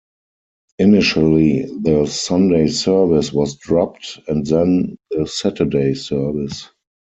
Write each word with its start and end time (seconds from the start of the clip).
Initially, 0.79 1.65
the 1.67 2.07
Sunday 2.07 2.69
service 2.69 3.31
was 3.31 3.57
dropped, 3.57 4.17
and 4.27 4.43
then 4.47 4.97
the 5.11 5.27
Saturday 5.27 5.93
service. 5.93 6.69